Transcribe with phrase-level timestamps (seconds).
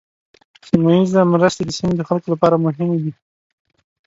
[0.67, 3.11] سیمه ایزه مرستې د سیمې د خلکو لپاره مهمې دي.